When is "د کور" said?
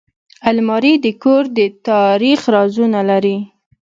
1.03-1.43